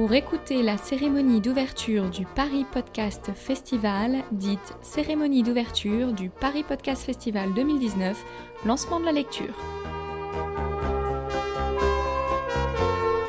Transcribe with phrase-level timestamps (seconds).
[0.00, 7.04] Pour écouter la cérémonie d'ouverture du Paris Podcast Festival, dite cérémonie d'ouverture du Paris Podcast
[7.04, 8.24] Festival 2019,
[8.64, 9.54] lancement de la lecture.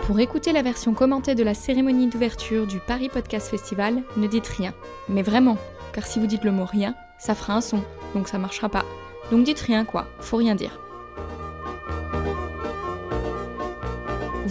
[0.07, 4.47] Pour écouter la version commentée de la cérémonie d'ouverture du Paris Podcast Festival, ne dites
[4.47, 4.73] rien.
[5.09, 5.57] Mais vraiment,
[5.91, 7.83] car si vous dites le mot rien, ça fera un son,
[8.15, 8.85] donc ça marchera pas.
[9.29, 10.79] Donc dites rien quoi, faut rien dire.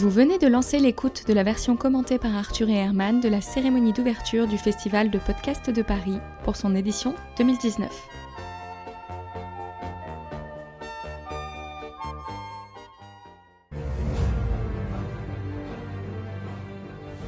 [0.01, 3.43] Vous venez de lancer l'écoute de la version commentée par Arthur et Herman de la
[3.43, 7.87] cérémonie d'ouverture du Festival de podcast de Paris pour son édition 2019.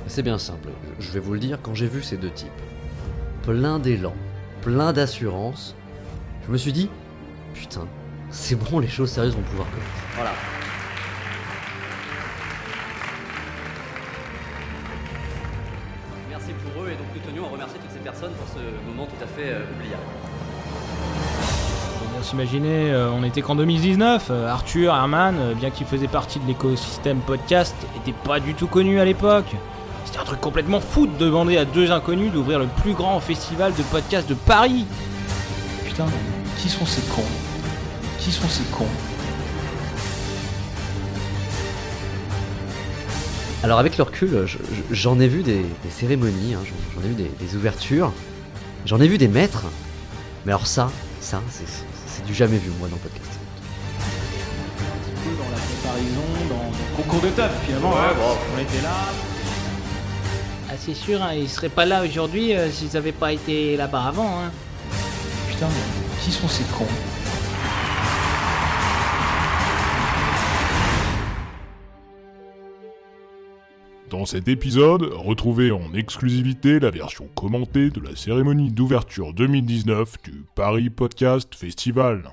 [0.06, 2.48] C'est bien simple, je vais vous le dire, quand j'ai vu ces deux types,
[3.42, 4.14] plein d'élan,
[4.62, 5.74] plein d'assurance,
[6.46, 6.88] je me suis dit,
[7.52, 7.86] putain,
[8.30, 9.90] c'est bon, les choses sérieuses vont pouvoir commencer.
[10.14, 10.32] Voilà.
[16.88, 19.48] Et donc nous tenions à remercier toutes ces personnes pour ce moment tout à fait
[19.50, 20.02] euh, oubliable.
[21.98, 24.28] Faut bien s'imaginer, euh, on était qu'en 2019.
[24.30, 28.66] euh, Arthur, Herman, euh, bien qu'ils faisaient partie de l'écosystème podcast, étaient pas du tout
[28.66, 29.54] connus à l'époque.
[30.04, 33.72] C'était un truc complètement fou de demander à deux inconnus d'ouvrir le plus grand festival
[33.74, 34.86] de podcast de Paris.
[35.84, 36.06] Putain,
[36.58, 37.22] qui sont ces cons?
[38.18, 38.86] Qui sont ces cons?
[43.62, 46.60] Alors avec le recul, je- je- j'en ai vu des, des cérémonies, hein,
[46.96, 48.12] j'en ai vu des, des ouvertures,
[48.86, 49.64] j'en ai vu des maîtres,
[50.44, 51.66] mais alors ça, ça, c'est-
[52.26, 53.30] du jamais vu moi dans le podcast.
[54.78, 57.96] Un petit peu dans la comparaison, dans le concours de table finalement.
[57.96, 58.12] hein.
[58.56, 58.94] On était là.
[60.70, 64.04] Ah, c'est sûr, hein, ils seraient pas là aujourd'hui euh, s'ils avaient pas été là-bas
[64.04, 64.38] avant.
[64.40, 64.52] Hein.
[65.50, 66.86] Putain, mais qui sont ces cons?
[74.12, 80.44] Dans cet épisode, retrouvez en exclusivité la version commentée de la cérémonie d'ouverture 2019 du
[80.54, 82.30] Paris Podcast Festival.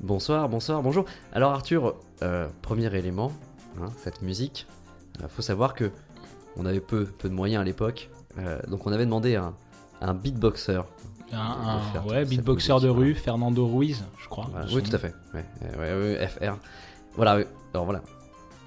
[0.00, 1.06] Bonsoir, bonsoir, bonjour.
[1.32, 3.32] Alors Arthur, euh, premier élément,
[3.80, 4.66] hein, cette musique,
[5.22, 5.90] il faut savoir que
[6.58, 10.82] on avait peu, de moyens à l'époque, euh, donc on avait demandé un beatboxer.
[11.32, 14.46] Un, de un- faire ouais, beatboxer de rue, Fernando Ruiz, je crois.
[14.50, 15.14] Voilà, Son oui, tout à fait.
[15.34, 15.44] Ouais,
[15.78, 16.56] ouais, ouais, FR.
[17.14, 17.44] Voilà, oui.
[17.72, 18.02] alors voilà.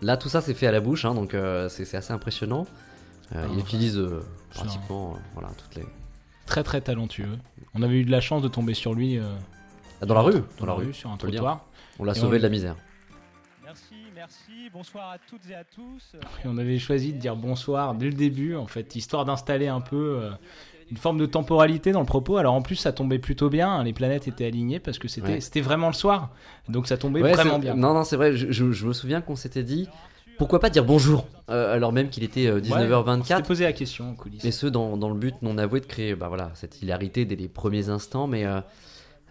[0.01, 2.65] Là, tout ça, c'est fait à la bouche, hein, donc euh, c'est c'est assez impressionnant.
[3.35, 4.21] Euh, Ah, il utilise euh,
[4.51, 5.85] pratiquement euh, voilà, toutes les.
[6.45, 7.37] Très très talentueux.
[7.73, 9.33] On avait eu de la chance de tomber sur lui euh,
[10.01, 11.65] Ah, Dans la rue dans la rue, sur un trottoir.
[11.99, 12.75] On l'a Et sauvé on- de la misère.
[13.63, 14.69] Merci, merci.
[14.71, 16.13] Bonsoir à toutes et à tous.
[16.43, 19.81] Et on avait choisi de dire bonsoir dès le début, en fait, histoire d'installer un
[19.81, 20.31] peu euh,
[20.91, 22.37] une forme de temporalité dans le propos.
[22.37, 25.39] Alors en plus, ça tombait plutôt bien, hein, les planètes étaient alignées parce que c'était
[25.41, 25.61] Ouais.
[25.61, 26.31] vraiment le soir,
[26.69, 27.73] donc ça tombait Ouais, vraiment bien.
[27.75, 29.87] Non, non, c'est vrai, je, je- je me souviens qu'on s'était dit
[30.37, 33.43] pourquoi pas dire bonjour euh, alors même qu'il était euh, Ouais, on s'était 19h24.
[33.43, 34.43] posé la question en coulisses.
[34.43, 37.35] Et ce, dans, dans le but non avoué de créer bah, voilà, cette hilarité dès
[37.37, 38.59] les premiers instants, mais euh,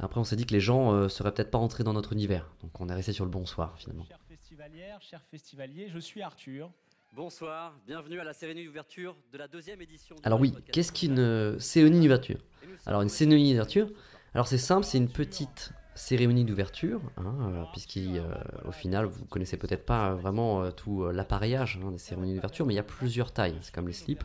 [0.01, 2.49] après on s'est dit que les gens euh, seraient peut-être pas rentrés dans notre univers.
[2.63, 4.05] Donc on est resté sur le bonsoir finalement.
[4.09, 6.71] Chères festivalières, chers festivaliers, je suis Arthur.
[7.15, 10.17] Bonsoir, bienvenue à la cérémonie d'ouverture de la deuxième édition.
[10.25, 12.39] Alors oui, qu'est-ce qu'une cérémonie d'ouverture?
[12.87, 13.89] Alors une cérémonie d'ouverture,
[14.35, 19.87] alors c'est simple, c'est une petite cérémonie d'ouverture, hein, euh, puisqu'au final vous connaissez peut-être
[19.87, 22.85] pas euh, vraiment euh, tout euh, l'appareillage hein, des cérémonies d'ouverture, mais il y a
[22.85, 24.25] plusieurs tailles, c'est comme les slips.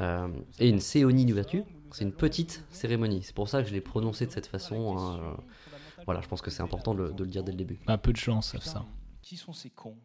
[0.00, 0.26] Euh,
[0.58, 3.22] et une cérémonie d'ouverture, c'est une petite cérémonie.
[3.22, 4.98] C'est pour ça que je l'ai prononcé de cette façon.
[4.98, 5.34] hein, euh,
[6.04, 7.78] voilà, je pense que c'est important de, le- de le dire dès le début.
[7.86, 8.84] Bah, peu de chance, ça.
[9.22, 9.96] Qui sont ces cons?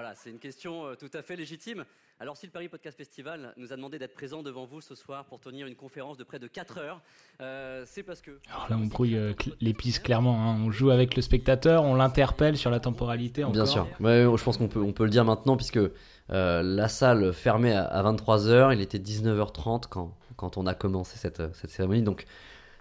[0.00, 1.84] Voilà, c'est une question euh, tout à fait légitime.
[2.20, 5.26] Alors, si le Paris Podcast Festival nous a demandé d'être présent devant vous ce soir
[5.26, 7.02] pour tenir une conférence de près de 4 heures,
[7.42, 8.30] euh, c'est parce que.
[8.50, 10.40] Alors là, on brouille euh, cl- les pistes clairement.
[10.42, 10.56] hein.
[10.64, 13.44] On joue avec le spectateur, on l'interpelle sur la temporalité.
[13.44, 13.86] Bien sûr.
[14.00, 17.74] Ouais, je pense qu'on peut, on peut le dire maintenant, puisque euh, la salle fermait
[17.74, 22.02] à, à 23h, il était 19h30 quand, quand on a commencé cette, cette cérémonie.
[22.02, 22.24] Donc,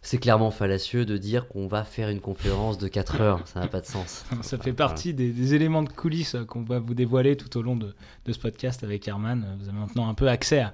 [0.01, 3.47] c'est clairement fallacieux de dire qu'on va faire une conférence de 4 heures.
[3.47, 4.25] Ça n'a pas de sens.
[4.41, 7.75] Ça fait partie des, des éléments de coulisses qu'on va vous dévoiler tout au long
[7.75, 7.93] de,
[8.25, 9.57] de ce podcast avec Herman.
[9.59, 10.73] Vous avez maintenant un peu accès à, à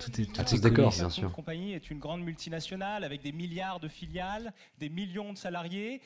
[0.00, 1.00] toutes, toutes À ces tous les décors, coulisses.
[1.00, 1.24] bien sûr.
[1.28, 6.00] Cette compagnie est une grande multinationale avec des milliards de filiales, des millions de salariés,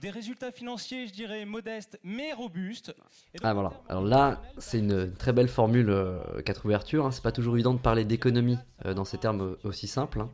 [0.00, 2.94] des résultats financiers, je dirais, modestes mais robustes.
[3.34, 3.72] Et donc, Ah voilà.
[3.88, 7.06] Alors là, c'est une, très belle formule euh, quatre ouvertures.
[7.06, 7.10] hein.
[7.10, 10.20] C'est pas toujours évident de parler d'économie euh, dans ces termes euh, aussi simples.
[10.20, 10.30] hein.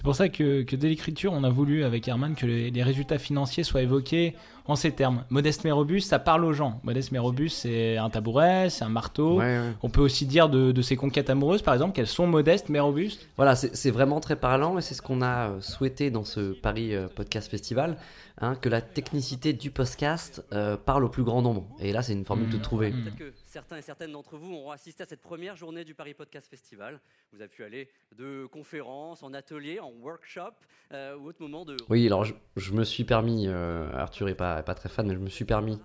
[0.00, 3.64] C'est pour ça que, dès l'écriture, on a voulu avec Herman que les résultats financiers
[3.64, 4.34] soient évoqués
[4.70, 5.24] en ces termes.
[5.30, 6.80] Modeste mais robuste, ça parle aux gens.
[6.82, 9.38] Modeste mais robuste, c'est un tabouret, c'est un marteau.
[9.38, 9.72] Ouais, ouais.
[9.82, 12.80] On peut aussi dire de, de ses conquêtes amoureuses, par exemple, qu'elles sont modestes mais
[12.80, 13.28] robustes.
[13.36, 16.94] Voilà, c'est vraiment très parlant et c'est ce qu'on a euh, souhaité dans ce Paris
[16.94, 17.96] euh, Podcast Festival,
[18.40, 21.66] hein, que la technicité du podcast euh, parle au plus grand nombre.
[21.80, 22.50] Et là, c'est une formule Mmh.
[22.52, 22.90] toute trouvée.
[22.90, 23.02] Mmh.
[23.02, 26.14] Peut-être que certains et certaines d'entre vous auront assisté à cette première journée du Paris
[26.14, 26.98] Podcast Festival.
[27.32, 30.52] Vous avez pu aller de conférences, en ateliers, en workshop
[30.92, 31.76] euh, ou autre moment de.
[31.90, 35.14] Oui, alors je, je me suis permis, euh, Arthur est pas, pas très fan, mais
[35.14, 35.78] je me suis permis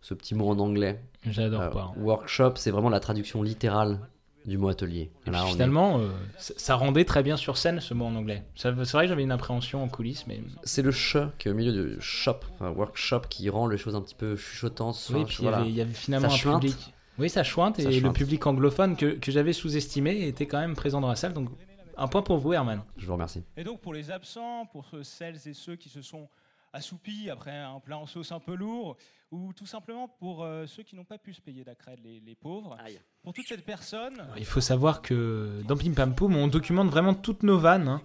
[0.00, 1.00] ce petit mot en anglais.
[1.26, 1.92] J'adore Euh, pas.
[1.96, 3.98] workshop, c'est vraiment la traduction littérale
[4.44, 5.12] du mot atelier.
[5.26, 6.08] Et Là, puis on est- finalement, euh,
[6.38, 8.42] ça rendait très bien sur scène ce mot en anglais.
[8.56, 11.54] C'est vrai que j'avais une appréhension en coulisses, mais C'est le ch qui est au
[11.54, 14.96] milieu de shop, enfin, workshop, qui rend les choses un petit peu chuchotantes.
[15.10, 15.58] oui, enfin, puis il y voilà.
[15.58, 16.92] avait- il y avait finalement Ça un public.
[17.18, 20.74] Oui, ça chouinte et Ça le public anglophone que, que j'avais sous-estimé était quand même
[20.74, 21.34] présent dans la salle.
[21.34, 21.50] Donc
[21.96, 22.82] un point pour vous, Herman.
[22.96, 23.44] Je vous remercie.
[23.56, 26.26] Et donc pour les absents, pour ceux- celles et ceux qui se sont
[26.72, 28.96] assoupis après un plat en sauce un peu lourd,
[29.30, 32.20] ou tout simplement pour euh, ceux qui n'ont pas pu se payer la crède, les,
[32.20, 32.98] les pauvres, Aïe.
[33.22, 37.14] pour toutes ces personnes, Il faut savoir que dans Pim Pam Poum, on documente vraiment
[37.14, 37.88] toutes nos vannes.
[37.88, 38.02] hein.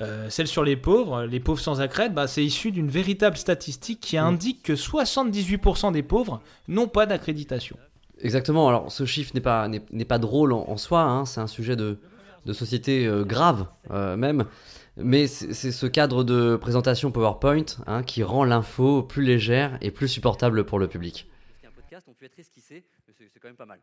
[0.00, 3.98] Euh, celles sur les pauvres, les pauvres sans accrède, bah, c'est issu d'une véritable statistique
[4.00, 7.76] qui indique que 78% des pauvres n'ont pas d'accréditation.
[8.20, 11.40] Exactement, alors ce chiffre n'est pas, n'est, n'est pas drôle en, en soi, hein, c'est
[11.40, 11.98] un sujet de,
[12.46, 14.44] de société euh, grave euh, même,
[14.98, 20.08] mais c'est, ce cadre de présentation PowerPoint hein, qui rend l'info plus légère et plus
[20.08, 21.28] supportable pour le public.
[21.62, 23.80] Qu'un podcast, on peut être esquissé, mais c'est quand même pas mal.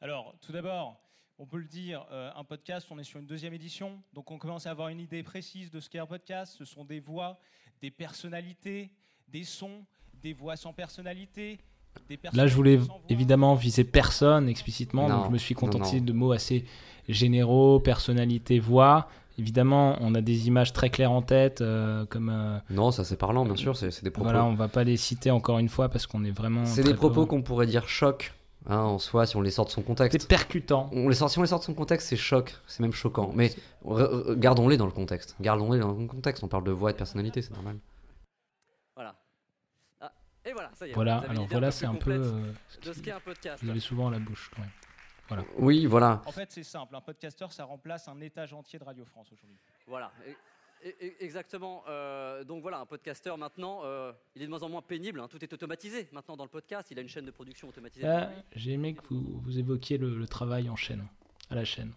[0.00, 1.00] Alors, tout d'abord,
[1.38, 4.38] on peut le dire, euh, un podcast, on est sur une deuxième édition, donc on
[4.38, 6.54] commence à avoir une idée précise de ce qu'est un podcast.
[6.58, 7.38] Ce sont des voix,
[7.80, 8.90] des personnalités,
[9.28, 9.84] des sons,
[10.22, 11.58] des voix sans personnalité.
[12.08, 12.78] Des Là, je voulais
[13.08, 16.06] évidemment viser personne explicitement, Non, donc je me suis non, contenté non.
[16.06, 16.64] de mots assez
[17.08, 19.08] généraux, personnalité, voix.
[19.38, 23.16] Évidemment, on a des images très claires en tête, euh, comme euh, Non, ça c'est
[23.16, 24.24] parlant, bien sûr, c'est, c'est des propos.
[24.24, 26.64] voilà, on va pas les citer encore une fois parce qu'on est vraiment.
[26.66, 28.34] c'est des propos peu- qu'on pourrait dire choc
[28.66, 30.28] hein, en soi si on les sort de son C'est contexte.
[30.28, 30.90] percutant.
[30.92, 33.30] On les sort, si on les sort de son contexte, c'est choc, c'est même choquant.
[33.34, 33.54] Mais
[34.36, 35.36] gardons-les dans le contexte.
[35.40, 36.42] Gardons-les dans le contexte.
[36.42, 37.76] On parle de voix et de personnalité, c'est normal.
[38.96, 39.14] Voilà.
[40.00, 40.10] Ah,
[40.44, 40.94] et voilà, ça y est.
[40.94, 42.10] Voilà, alors voilà, peu c'est un peu.
[42.10, 42.52] euh,
[42.84, 43.60] de ce qu'est un podcast.
[43.62, 44.70] vous l'avez souvent à la bouche quand même.
[45.58, 46.22] Oui, voilà.
[46.26, 46.94] En fait, c'est simple.
[46.96, 49.58] Un podcasteur, ça remplace un étage entier de Radio France aujourd'hui.
[49.86, 50.10] Voilà,
[51.20, 51.82] exactement.
[51.88, 55.20] Euh, donc voilà, un podcasteur maintenant, euh, il est de moins en moins pénible.
[55.20, 55.28] hein.
[55.28, 56.88] Tout est automatisé maintenant dans le podcast.
[56.90, 58.06] Il a une chaîne de production automatisée.
[58.06, 61.06] Ah, J'ai aimé que vous, vous évoquiez le, le travail en chaîne,
[61.50, 61.92] à la chaîne.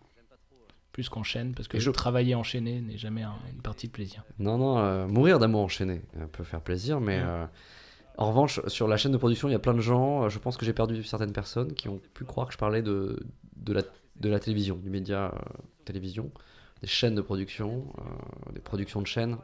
[0.91, 3.93] Plus qu'en chaîne, parce que Et je- travailler enchaîné n'est jamais un- une partie de
[3.93, 4.25] plaisir.
[4.39, 7.45] Non, non, euh, mourir d'amour enchaîné euh, peut faire plaisir, mais Ouais.
[8.17, 10.23] En revanche, sur la chaîne de production, il y a plein de gens.
[10.25, 12.81] euh, je pense que j'ai perdu certaines personnes qui ont pu croire que je parlais
[12.81, 13.19] de,
[13.55, 13.81] de, la,
[14.19, 15.39] de la télévision, du média euh,
[15.85, 16.29] télévision,
[16.81, 19.37] des chaînes de production, euh, des productions de chaînes.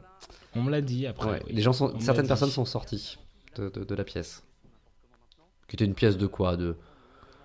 [0.54, 1.30] On me l'a dit après.
[1.30, 1.52] Ouais, oui.
[1.54, 3.18] les gens sont, On certaines personnes sont sorties
[3.56, 4.42] de, de- de la pièce.
[5.68, 6.56] Qui était une pièce de quoi?
[6.56, 6.76] De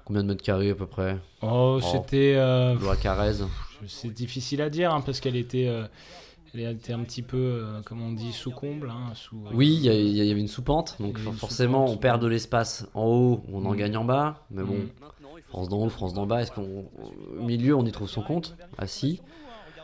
[0.06, 1.18] combien de mètres carrés à peu près?
[1.42, 2.36] Oh, c'était.
[2.38, 3.44] euh, De la Carrez
[3.86, 5.68] c'est difficile à dire, hein, parce qu'elle était.
[6.54, 8.90] Elle était un petit peu, euh, comme on dit, sous comble.
[8.90, 9.86] hein, sous, euh, Oui, il
[10.16, 11.98] y, avait une soupente, donc forcément soupente.
[11.98, 13.78] on perd de l'espace en haut, on en Mm.
[13.78, 14.78] gagne en bas, mais bon.
[14.78, 14.90] Mm.
[15.50, 16.86] France d'en haut, France d'en bas, est-ce qu'on
[17.38, 18.56] au milieu on y trouve son compte?
[18.78, 19.22] Assis.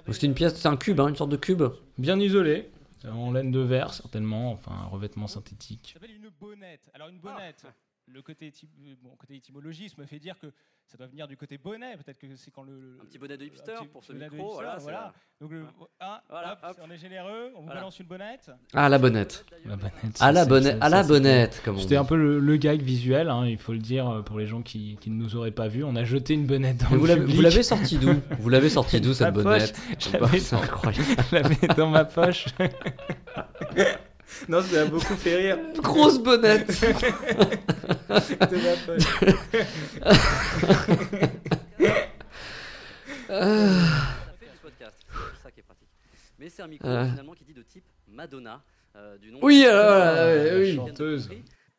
[0.05, 1.63] Donc c'était une pièce, c'est un cube, hein, une sorte de cube.
[1.99, 2.69] Bien isolé,
[3.07, 5.91] en laine de verre certainement, enfin un revêtement synthétique.
[5.93, 6.89] Ça s'appelle une bonnette.
[6.93, 7.63] Alors une bonnette,
[8.11, 10.47] le côté, euh, bon, côté étymologisme me fait dire que
[10.85, 11.95] ça doit venir du côté bonnet.
[11.97, 14.25] Peut-être que c'est quand le, Un petit bonnet de hipster un petit pour ce bonnet
[14.29, 15.13] de micro, hipster, voilà, voilà.
[15.39, 15.65] Donc le,
[15.99, 16.77] ah, Voilà, hop, hop.
[16.83, 17.81] on est généreux, on vous Voilà.
[17.81, 18.51] balance une bonnette.
[18.73, 19.45] Ah la bonnette.
[19.65, 23.29] La bonnette, À la bonnette, à la bonnette, C'était un peu le, le gag visuel,
[23.29, 25.67] hein, il faut le dire euh, pour les gens qui, qui ne nous auraient pas
[25.67, 25.83] vus.
[25.83, 27.35] On a jeté une bonnette dans Mais le vous l'avez- public.
[27.35, 28.13] vous l'avez sorti d'où?
[28.39, 29.79] Vous l'avez sorti d'où cette poche, bonnette?
[29.99, 31.05] Je l'avais C'est incroyable.
[31.29, 32.47] je l'avais dans ma poche.
[34.47, 35.57] non, ça m'a beaucoup fait rire.
[35.77, 39.03] Grosse bonnette de ma poche.
[43.27, 45.87] Ça fait du podcast, c'est ça qui est pratique.
[46.39, 47.09] Mais c'est un micro Euh.
[47.09, 48.61] finalement qui dit de type Madonna,
[48.95, 49.39] euh, du nom.
[49.41, 50.75] Oui, de- alors, Euh, euh, oui.
[50.75, 51.29] Chanteuse.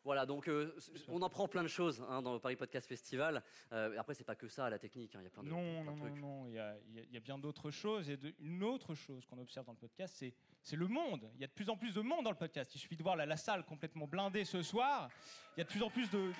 [0.03, 0.75] Voilà, donc euh,
[1.09, 3.43] on en prend plein de choses hein, dans le Paris Podcast Festival.
[3.71, 5.13] Euh, après, c'est pas que ça, la technique.
[5.15, 6.21] hein, Il y a plein de, Non, plein de non, non, trucs.
[6.21, 6.47] non.
[6.47, 8.09] Il y a, il y a- il y a bien d'autres choses.
[8.09, 11.29] Et de- une autre chose qu'on observe dans le podcast, c'est c'est le monde.
[11.35, 12.73] Il y a de plus en plus de monde dans le podcast.
[12.75, 15.09] Il suffit de voir la, la salle complètement blindée ce soir.
[15.55, 16.33] Il y a de plus en plus de, de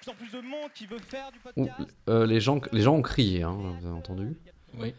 [0.00, 1.96] plus en plus de monde qui veut faire du Ouh, podcast.
[2.08, 4.36] euh, les, gens, les gens ont crié, hein, vous avez entendu
[4.74, 4.94] Oui.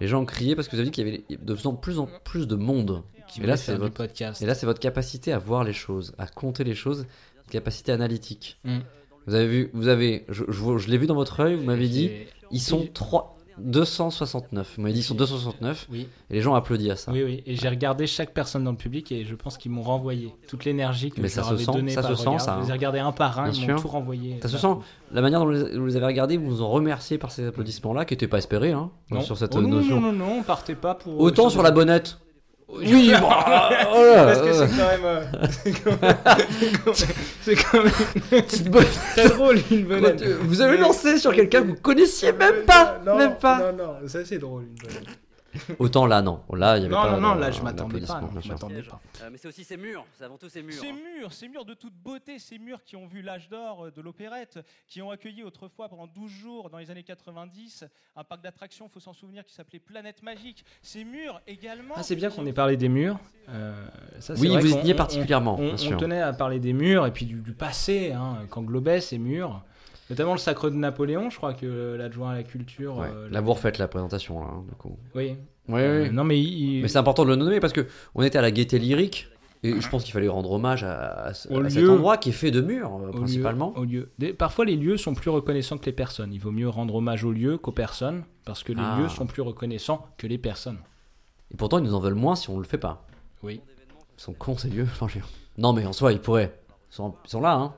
[0.00, 1.74] Les gens ont crié parce que vous avez dit qu'il y avait de plus en
[1.76, 3.04] plus, en plus de monde.
[3.30, 4.42] Qui là, du podcast.
[4.42, 7.06] Et là, c'est votre capacité à voir les choses, à compter les choses,
[7.50, 8.58] capacité analytique.
[8.64, 8.78] Mm.
[9.26, 11.64] Vous avez vu, vous avez, je, je, vous- je l'ai vu dans votre œil, vous
[11.64, 12.10] m'avez dit,
[12.50, 12.90] ils sont Oui.
[12.92, 14.78] trois, 269.
[14.78, 15.86] Moi, dit sont 269.
[15.90, 16.08] Oui.
[16.30, 17.12] Et les gens applaudissent à ça.
[17.12, 17.42] Oui, oui.
[17.46, 20.64] Et j'ai regardé chaque personne dans le public et je pense qu'ils m'ont renvoyé toute
[20.64, 22.40] l'énergie que Mais je ça leur se avais donnée ça par se sent, regard.
[22.40, 22.74] ça, Je les ai hein.
[22.74, 24.38] regardés un par un, Bien ils m'ont tout renvoyé.
[24.42, 24.74] Ça se sent.
[25.12, 28.04] La manière dont vous les- vous avez regardés, vous vous en remerciez par ces applaudissements-là,
[28.04, 29.20] qui n'étaient pas espérés, hein, Non.
[29.20, 30.00] sur cette Oh non, notion.
[30.00, 31.20] non, non, non, partez pas pour.
[31.20, 32.18] Autant euh, sur la bonnette.
[32.72, 35.04] Oui, Parce que euh, c'est quand même.
[35.04, 35.24] euh,
[37.42, 37.92] c'est quand même-
[38.48, 38.86] c'est quand même
[39.16, 40.22] très drôle une bonnette.
[40.42, 43.72] Vous avez lancé sur quelqu'un que vous connaissiez même pas, Non, même pas.
[43.72, 45.08] Non, non, ça c'est drôle une bonnette.
[45.78, 46.42] Autant là, non.
[46.52, 47.10] Là, il y avait Non, pas.
[47.12, 48.20] non, non, de- là je m'attendais pas.
[48.20, 49.00] non, bien Je m'attendais pas.
[49.22, 50.74] Euh, mais c'est aussi ces murs, c'est avant tout ces murs.
[50.74, 50.96] Ces hein.
[51.18, 54.00] murs, ces murs de toute beauté, ces murs qui ont vu l'âge d'or euh, de
[54.00, 57.84] l'opérette, qui ont accueilli autrefois pendant 12 jours dans les années 90
[58.16, 60.64] un parc d'attractions, faut s'en souvenir, qui s'appelait Planète Magique.
[60.82, 61.94] Ces murs également.
[61.96, 63.18] Ah, c'est bien qu'on ait parlé des murs.
[63.48, 63.86] Euh,
[64.20, 65.96] ça, Oui, vrai vous y particulièrement, On, bien on sûr.
[65.96, 69.62] tenait à parler des murs et puis du, du passé, hein, qu'englobaient ces murs.
[70.10, 72.96] Notamment le sacre de Napoléon, je crois que l'adjoint à la culture.
[72.98, 73.08] Ouais.
[73.14, 74.98] euh, Là, vous refaites la présentation, là, hein, du coup.
[75.14, 75.36] Oui.
[75.68, 76.10] Oui, Euh, oui.
[76.14, 77.86] non, mais il- Mais c'est important de le nommer parce que
[78.16, 79.28] on était à la gaieté lyrique
[79.62, 82.32] et je pense qu'il fallait rendre hommage à, à à cet lieu- endroit qui est
[82.32, 83.72] fait de murs au principalement.
[83.76, 86.32] lieu- au lieu- des- parfois, les lieux sont plus reconnaissants que les personnes.
[86.32, 88.98] Il vaut mieux rendre hommage aux lieux qu'aux personnes parce que les Ah.
[89.00, 90.78] lieux sont plus reconnaissants que les personnes.
[91.52, 93.06] Et pourtant, ils nous en veulent moins si on le fait pas.
[93.44, 93.60] Oui.
[94.18, 94.86] Ils sont cons, ces lieux.
[95.56, 96.52] Non, mais en soi, ils pourraient.
[96.90, 97.74] Ils sont, ils sont là, hein.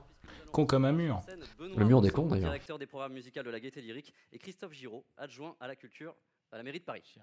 [0.53, 1.21] Con comme un mur.
[1.59, 2.51] Le mur des cons, d'ailleurs.
[2.51, 6.15] Directeur des programmes musicaux de la Gaieté Lyrique et Christophe Giraud, adjoint à la culture
[6.53, 7.17] à la mairie de Paris.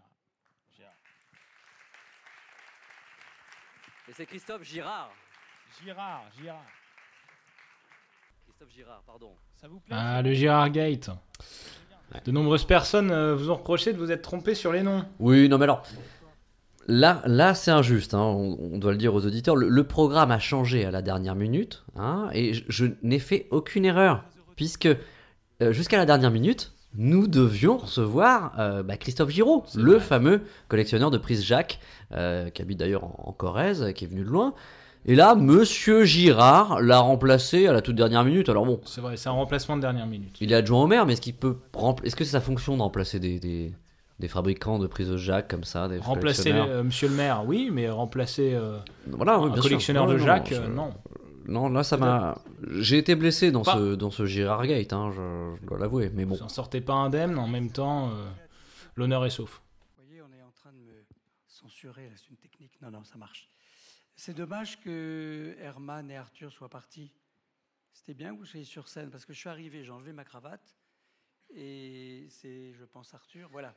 [4.07, 5.12] Et c'est Christophe Girard.
[5.83, 6.65] Girard, Girard.
[8.48, 9.36] Christophe Girard, pardon.
[9.55, 11.12] Ça vous plaît Ah, le Girard Gate.
[12.25, 15.05] De nombreuses personnes euh, vous ont reproché de vous être trompé sur les noms.
[15.19, 15.83] Oui, non, mais alors.
[16.91, 19.55] Là, là c'est injuste, hein, on, on doit le dire aux auditeurs.
[19.55, 23.48] Le, le programme a changé à la dernière minute, hein, et je, je n'ai fait
[23.51, 24.24] aucune erreur,
[24.55, 24.88] puisque
[25.62, 30.00] euh, jusqu'à la dernière minute, nous devions recevoir euh, bah, Christophe Giraud, le vrai.
[30.00, 31.79] fameux collectionneur de prises Jacques,
[32.13, 34.55] euh, qui habite d'ailleurs en, en Corrèze, qui est venu de loin.
[35.05, 38.50] Et là, Monsieur Girard l'a remplacé à la toute dernière minute.
[38.50, 40.36] Alors bon, C'est vrai, c'est un remplacement de dernière minute.
[40.41, 41.58] il est adjoint au maire, mais est-ce qu'il peut
[42.03, 43.74] Est-ce que c'est sa fonction de remplacer des, des,
[44.19, 47.89] des fabricants de prises Jacques comme ça, des Remplacer euh, Monsieur le maire, oui, mais
[47.89, 50.93] remplacer euh, Voilà, oui, un collectionneur de non, je- euh, non.
[51.47, 52.38] Non, là, ça m'a.
[52.77, 56.11] J'ai été blessé dans Pas- ce dans ce Girard Gate, hein, je, je dois l'avouer.
[56.13, 58.29] Mais bon, Vous en sortez pas indemne, en même temps, euh,
[58.95, 59.61] l'honneur est sauf.
[59.97, 61.05] Vous voyez, on est en train de me
[61.47, 62.79] censurer, c'est une technique.
[62.83, 63.49] Non, non, ça marche.
[64.15, 67.13] C'est dommage que Herman et Arthur soient partis.
[67.93, 70.25] C'était bien que vous soyez sur scène, parce que je suis arrivé, j'ai enlevé ma
[70.25, 70.75] cravate,
[71.55, 73.73] et c'est, je pense, Arthur, voilà.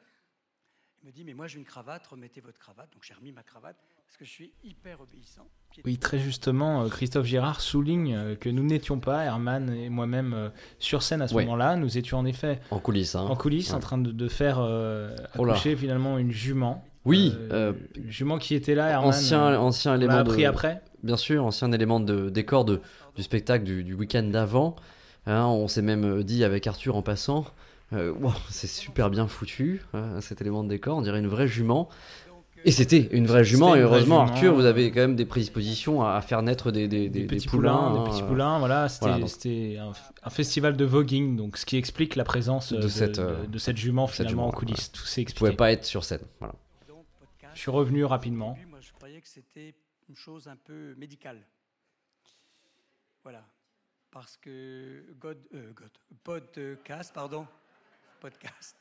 [1.02, 2.88] Il me dit, mais moi j'ai une cravate, remettez votre cravate.
[2.92, 5.46] Donc j'ai remis ma cravate, parce que je suis hyper obéissant.
[5.84, 10.32] Oui, très justement, euh, Christophe Girard souligne euh, que nous n'étions pas, Herman et moi-même,
[10.32, 11.44] euh, sur scène à ce Ouais.
[11.44, 11.74] moment-là.
[11.76, 13.16] Nous étions en effet en coulisses.
[13.16, 13.22] Hein.
[13.28, 16.84] en coulisses, en train de, de faire euh, Oh accoucher finalement une jument.
[17.04, 17.72] Oui, Euh, euh,
[18.06, 19.08] jument qui était là, Herman.
[19.08, 20.46] ancien, ancien on l'a élément appris de.
[20.46, 20.82] après.
[21.02, 22.80] Bien sûr, ancien élément de décor de,
[23.16, 24.76] du spectacle du, du week-end d'avant.
[25.26, 27.48] Hein, on s'est même dit avec Arthur en passant, euh,
[27.92, 31.88] Wow, c'est super bien foutu, hein, cet élément de décor, on dirait une vraie jument.
[32.64, 34.34] Et c'était une vraie jument, et heureusement, jument.
[34.36, 37.26] Arthur, vous avez quand même des prédispositions à, faire naître des, des, des- Des, des
[37.26, 39.28] petits poulains, hein, des petits euh, poulains, voilà, c'était voilà, donc.
[39.30, 39.90] c'était un,
[40.22, 43.22] un festival de voguing, donc ce qui explique la présence De euh, de, cette, de-
[43.22, 44.92] euh, de cette jument cette finalement jument, en coulisses.
[44.92, 45.56] Tout s'est Vous pouvez expliqué.
[45.56, 46.20] pas être sur scène.
[46.38, 46.54] Voilà.
[47.54, 48.56] Je suis revenu rapidement.
[48.70, 49.74] Moi, je croyais que c'était
[50.08, 51.38] une chose un peu médicale.
[53.24, 53.44] Voilà.
[54.12, 55.90] Parce que God, euh, God,
[56.22, 57.46] podcast, pardon,
[58.22, 58.76] podcast,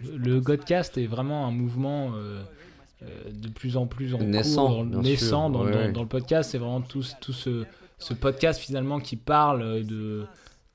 [0.00, 2.42] Le Godcast est vraiment un mouvement euh,
[3.02, 5.92] euh, de plus en plus en Naissant, cours, naissant sûr, dans, ouais, dans- ouais.
[5.92, 6.50] dans le podcast.
[6.50, 7.64] C'est vraiment tout, tout ce,
[7.98, 10.26] ce podcast finalement qui parle de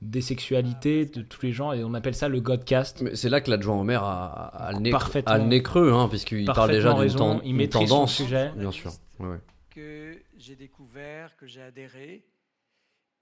[0.02, 3.00] des sexualités de tous les gens et on appelle ça le Godcast.
[3.00, 5.32] Mais C'est là que l'adjoint au maire a, a le nez, Parfaitement.
[5.32, 7.88] a le nez creux, hein, puisqu'il parle déjà Parfaitement d'une raison, ten- il une maîtrise
[7.88, 8.14] tendance.
[8.14, 8.52] son sujet.
[8.56, 8.92] Bien sûr.
[9.20, 9.40] ouais, ouais.
[9.74, 12.26] que j'ai découvert, que j'ai adhéré,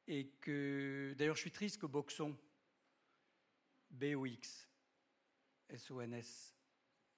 [0.09, 2.35] et que d'ailleurs je suis triste que Boxon,
[3.91, 4.69] B-O-X,
[5.71, 6.55] S-O-N-S,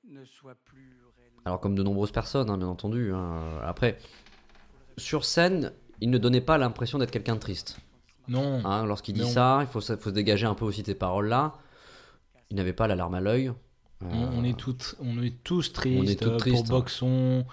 [0.09, 1.43] ne soit plus réellement.
[1.45, 3.12] Alors comme de nombreuses personnes, hein, bien entendu.
[3.12, 3.59] hein.
[3.64, 3.99] Après,
[4.99, 7.78] sur scène, il ne donnait pas l'impression d'être quelqu'un de triste.
[8.28, 8.87] Non, hein.
[8.87, 9.28] Lorsqu'il dit Non.
[9.28, 11.55] ça, il faut, se- faut se dégager un peu aussi de ces paroles-là.
[12.50, 13.52] Il n'avait pas la larme à l'œil.
[14.00, 16.76] on, Euh, on est toutes, on est tous tristes, On est tous euh, tristes, pour
[16.76, 16.78] hein.
[16.81, 17.47] Boxon,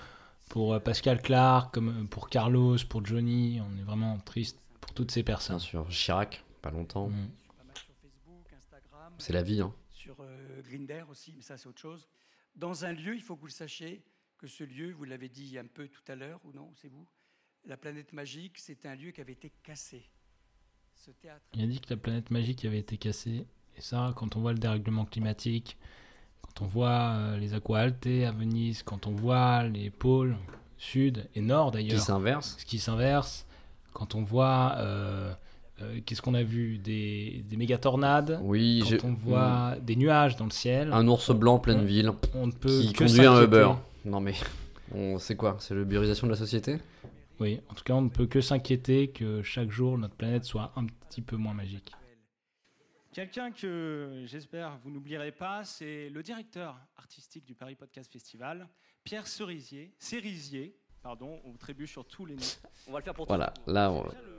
[0.50, 3.62] pour euh, Pascal Clark, comme pour Carlos, pour Johnny.
[3.62, 4.60] On est vraiment triste
[4.93, 5.59] pour toutes ces Bien personnes.
[5.59, 7.09] sûr, Chirac, pas longtemps.
[7.09, 7.31] Mm.
[7.73, 9.62] sur Instagram, C'est la vie.
[9.62, 9.73] Hein.
[9.89, 12.07] sur euh, Grinder aussi, mais ça c'est autre chose.
[12.55, 14.03] Dans un lieu, il faut que vous le sachiez,
[14.38, 17.07] que ce lieu, vous l'avez dit un peu tout à l'heure, ou non, c'est vous
[17.65, 20.03] La planète magique, c'est un lieu qui avait été cassé.
[21.53, 23.47] Il a dit que la planète magique avait été cassée.
[23.75, 25.77] Et ça, quand on voit le dérèglement climatique,
[26.41, 30.38] quand on voit euh, les aqua à Venise, quand on voit les pôles
[30.77, 32.00] sud et nord d'ailleurs.
[32.00, 32.57] Qui s'inverse.
[32.59, 33.47] Ce qui s'inverse.
[33.93, 34.75] Quand on voit.
[34.77, 35.33] Euh,
[35.81, 38.39] euh, qu'est-ce qu'on a vu des, des méga tornades.
[38.43, 40.93] Oui, quand on voit des nuages dans le ciel.
[40.93, 42.12] Un ours blanc en pleine ville.
[42.35, 43.71] On ne peut qui que conduit un Uber.
[44.05, 44.35] Non mais,
[44.93, 46.77] on sait quoi C'est l'ubérisation de la société
[47.39, 50.73] Oui, en tout cas, on ne peut que s'inquiéter que chaque jour notre planète soit
[50.75, 51.91] un petit peu moins magique.
[53.12, 58.67] Quelqu'un que j'espère vous n'oublierez pas, c'est le directeur artistique du Paris Podcast Festival,
[59.03, 62.41] Pierre Cerisier, Cerisier, pardon, on trébuche sur tous les noms.
[62.88, 63.93] On va le faire pour Voilà, là,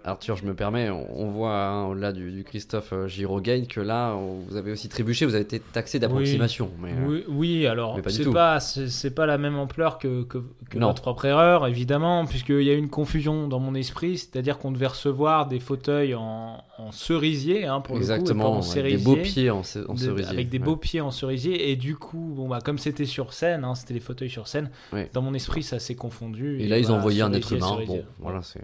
[0.04, 4.56] Arthur, je me permets, on, voit hein, au-delà du, Christophe euh, Girogain que là, vous
[4.56, 6.70] avez aussi trébuché, vous avez été taxé d'approximation.
[6.82, 10.42] Oui, euh, oui, alors c'est pas, c'est pas la même ampleur que, que,
[10.74, 14.88] notre propre erreur, évidemment, puisqu'il y a une confusion dans mon esprit, c'est-à-dire qu'on devait
[14.88, 16.62] recevoir des fauteuils en,
[16.92, 20.24] cerisier, hein, pour Exactement, le coup, avec des beaux pieds en, cerisier.
[20.26, 23.64] avec des beaux pieds en cerisier, et du coup, bon, bah, comme c'était sur scène,
[23.64, 24.70] hein, c'était les fauteuils sur scène,
[25.12, 26.60] dans mon esprit, ça s'est confondu.
[26.60, 27.78] Et, là, ils ont envoyé un être humain.
[27.86, 28.62] Bon, voilà, c'est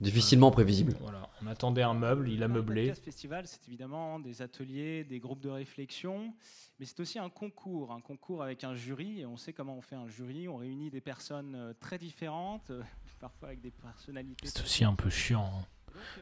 [0.00, 0.94] difficilement prévisible.
[1.00, 2.88] Voilà, on attendait un meuble, il a meublé.
[2.88, 6.32] Le festival, c'est évidemment des ateliers, des groupes de réflexion,
[6.78, 9.20] mais c'est aussi un concours, un concours avec un jury.
[9.20, 10.48] Et on sait comment on fait un jury.
[10.48, 12.82] On réunit des personnes euh, très différentes, euh,
[13.20, 14.48] parfois avec des personnalités.
[14.48, 15.44] C'est aussi un peu chiant.
[15.44, 15.66] Hein.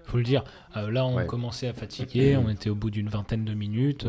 [0.04, 0.44] Faut le dire.
[0.76, 2.36] Euh, là, on commençait à fatiguer.
[2.36, 4.06] On était au bout d'une vingtaine de minutes.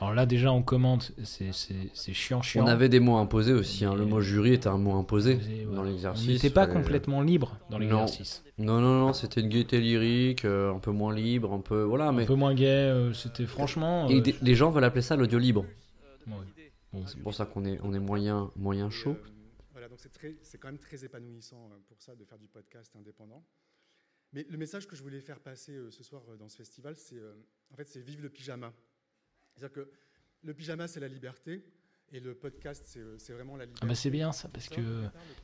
[0.00, 1.52] Alors là, déjà, on commente, c'est
[2.12, 2.64] chiant, chiant.
[2.64, 3.84] On avait des mots imposés aussi.
[3.84, 3.94] Hein.
[3.94, 5.40] Le mot jury était un mot imposé
[5.72, 6.28] dans l'exercice.
[6.28, 8.44] On n'était pas complètement libre dans l'exercice.
[8.58, 11.82] Non, non, non, c'était une gaieté lyrique, euh, un peu moins libre, un peu.
[11.82, 12.24] Voilà, mais...
[12.24, 14.08] Un peu moins gay, euh, c'était franchement.
[14.08, 15.64] Et euh, les gens veulent appeler ça l'audio libre.
[17.06, 19.16] c'est pour ça qu'on est, on est moyen, moyen chaud.
[19.72, 19.98] voilà, donc
[20.42, 23.44] c'est quand même très épanouissant pour ça de faire du podcast indépendant.
[24.32, 27.20] Mais le message que je voulais faire passer ce soir dans ce festival, c'est
[27.70, 28.74] en fait, c'est vive le pyjama.
[29.54, 29.90] C'est-à-dire que
[30.42, 31.64] le pyjama, c'est la liberté.
[32.14, 33.80] Et le podcast, c'est euh, vraiment la liberté.
[33.82, 34.80] Ah bah c'est bien ça, parce que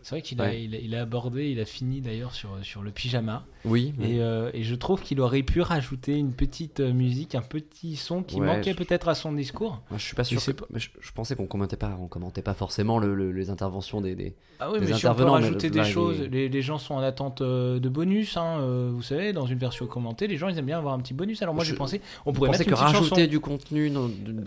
[0.01, 3.45] c'est vrai qu'il a, il a, abordé, il a fini d'ailleurs sur, sur le pyjama.
[3.67, 3.93] Oui.
[4.01, 7.97] Et, euh, et je trouve qu'il aurait pu rajouter une petite euh, musique, un petit
[7.97, 9.83] son qui manquait peut-être à son discours.
[9.91, 10.41] Moi, je suis pas sûr.
[10.41, 14.71] je, pensais qu'on commentait pas, on commentait pas forcément le, les interventions des, des, ah
[14.73, 17.89] oui, mais si on peut rajouter des choses, les, les, gens sont en attente de
[17.91, 18.39] bonus.
[18.39, 21.13] Hein, vous savez, dans une version commentée, les gens ils aiment bien avoir un petit
[21.13, 21.43] bonus.
[21.43, 23.93] Alors moi, j'ai pensé, on pourrait mettre que rajouter du contenu,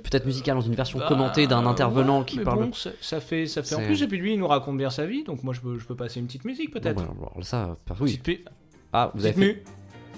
[0.04, 2.70] peut-être musical, dans une version bah, commentée d'un intervenant qui parle.
[2.74, 4.02] ça, fait, ça fait en plus.
[4.02, 5.96] Et puis lui, il nous raconte bien sa vie, donc moi, je peux, je peux
[5.96, 7.04] passer une petite musique peut-être.
[7.06, 8.18] Bon, bah, ça, oui.
[8.18, 8.48] Petite,
[8.94, 9.64] ah, vous avez fait...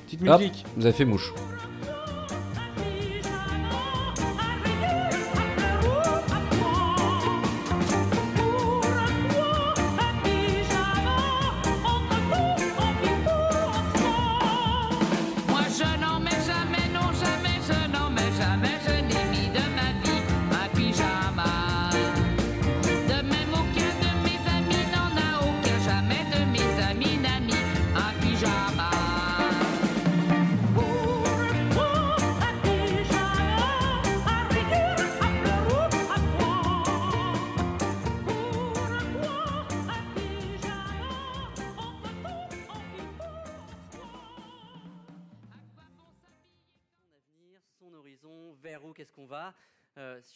[0.05, 0.65] Petite musique.
[0.75, 1.33] vous avez fait mouche.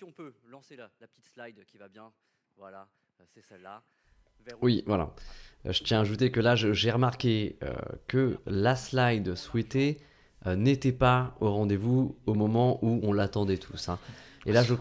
[0.04, 2.12] Si on peut lancer la, petite slide qui va bien,
[2.58, 2.88] voilà,
[3.20, 3.82] euh, c'est celle-là.
[4.62, 5.14] Oui, voilà.
[5.66, 7.74] Euh, je tiens à ajouter que là, j'ai remarqué euh,
[8.08, 10.00] que la slide souhaitée
[10.46, 13.88] n'était pas au rendez-vous au moment où on l'attendait tous.
[13.88, 13.98] Hein.
[14.46, 14.74] Et là, je,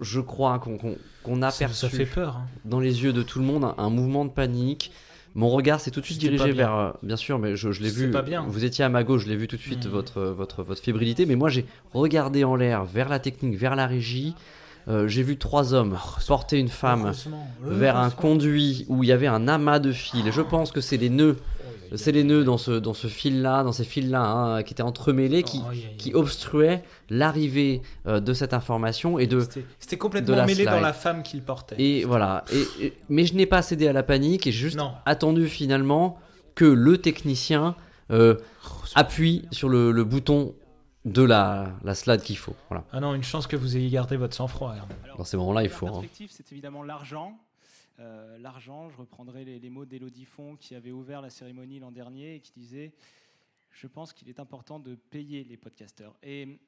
[0.00, 2.48] je crois qu'on a perçu ça fait peur, hein.
[2.64, 4.92] dans les yeux de tout le monde un mouvement de panique,
[5.34, 8.10] mon regard s'est tout de suite dirigé vers, euh, bien sûr, mais je, l'ai vu.
[8.10, 8.44] Pas bien.
[8.48, 9.90] Vous étiez à ma gauche, je l'ai vu tout de suite hmm.
[9.90, 13.86] votre, votre, votre fébrilité, mais moi j'ai regardé en l'air vers la technique, vers la
[13.86, 14.34] régie.
[14.88, 17.12] Euh, j'ai vu trois hommes porter une femme
[17.62, 20.24] vers un conduit où il y avait un amas de fils.
[20.30, 21.36] Je pense que c'est les nœuds
[21.96, 25.42] c'est les nœuds dans ce, dans ce fil-là, dans ces fils-là, hein, qui étaient entremêlés,
[25.42, 25.60] qui,
[25.98, 29.40] qui obstruaient l'arrivée euh, de cette information et de.
[29.78, 31.76] C'était complètement mêlé dans la femme qu'il portait.
[31.78, 32.44] Et voilà.
[32.80, 36.18] Et, mais je n'ai pas cédé à la panique et j'ai juste attendu finalement
[36.54, 37.74] que le technicien
[38.10, 40.54] euh, oh, appuie sur le, le, bouton
[41.04, 42.54] de la, la slide qu'il faut.
[42.68, 42.84] Voilà.
[42.92, 44.74] Ah non, une chance que vous ayez gardé votre sang-froid.
[45.16, 45.86] Dans ces moments-là, il faut.
[45.86, 46.02] Hein.
[46.28, 47.38] c'est évidemment l'argent.
[47.98, 48.88] Euh, l'argent.
[48.90, 52.52] Je reprendrai les, mots d'Elodie Font qui avait ouvert la cérémonie l'an dernier et qui
[52.56, 52.92] disait
[53.70, 56.16] Je pense qu'il est important de payer les podcasteurs.
[56.22, 56.58] Et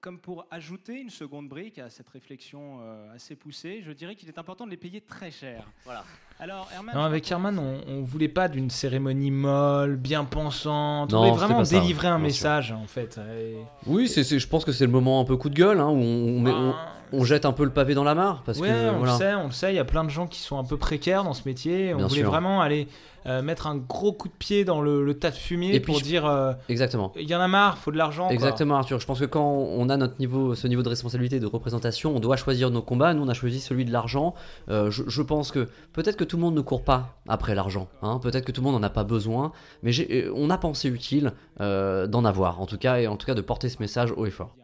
[0.00, 4.28] comme pour ajouter une seconde brique à cette réflexion euh, assez poussée, je dirais qu'il
[4.28, 5.64] est important de les payer très cher.
[5.84, 6.04] Voilà.
[6.38, 11.12] Alors, Herman, Non, je avec Herman, on, on voulait pas d'une cérémonie molle, bien pensante.
[11.12, 12.22] Non, on voulait vraiment ça, délivrer un sûr.
[12.24, 13.18] message, en fait.
[13.38, 15.88] Et- Oui, c'est, je pense que c'est le moment un peu coup de gueule, hein,
[15.88, 18.42] où on, met- on- Ah, on jette un peu le pavé dans la mare.
[18.44, 19.12] Parce ouais, que, on voilà.
[19.12, 19.72] le sait, on le sait.
[19.72, 21.92] Il y a plein de gens qui sont un peu précaires dans ce métier.
[21.92, 22.30] On Bien voulait sûr.
[22.30, 22.88] vraiment aller
[23.26, 25.92] euh, mettre un gros coup de pied dans le, le tas de fumier Et puis,
[25.92, 27.12] pour je- dire euh, Exactement.
[27.16, 28.24] il y en a marre, faut de l'argent.
[28.26, 28.32] quoi.
[28.34, 28.98] Exactement, Arthur.
[29.00, 32.20] Je pense que quand on a notre niveau, ce niveau de responsabilité, de représentation, on
[32.20, 33.14] doit choisir nos combats.
[33.14, 34.34] Nous, on a choisi celui de l'argent.
[34.68, 37.88] Euh, je, je pense que peut-être que tout le monde ne court pas après l'argent.
[38.02, 38.18] hein.
[38.22, 39.52] Peut-être que tout le monde n'en a pas besoin.
[39.82, 39.92] Mais
[40.34, 43.40] on a pensé utile euh, d'en avoir, en tout cas, et en tout cas de
[43.42, 44.54] porter ce message haut et fort.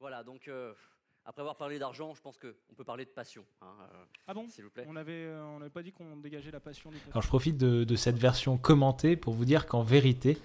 [0.00, 0.72] Voilà, donc euh,
[1.32, 3.42] après avoir parlé d'argent, je pense qu'on peut parler de passion.
[3.62, 3.96] hein, euh,
[4.28, 4.84] Ah bon S'il vous plaît.
[4.86, 7.56] On avait, euh, on n'avait pas dit qu'on dégageait la passion du Alors je profite
[7.56, 10.36] de, de cette version commentée pour vous dire qu'en vérité,